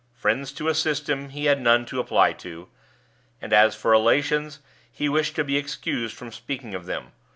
Friends 0.15 0.51
to 0.53 0.67
assist 0.67 1.07
him, 1.09 1.29
he 1.29 1.45
had 1.45 1.61
none 1.61 1.85
to 1.85 1.99
apply 1.99 2.33
to; 2.33 2.69
and 3.39 3.53
as 3.53 3.75
for 3.75 3.91
relations, 3.91 4.57
he 4.91 5.07
wished 5.07 5.35
to 5.35 5.43
be 5.43 5.57
excused 5.57 6.17
from 6.17 6.31
speaking 6.31 6.73
of 6.73 6.87
them. 6.87 7.11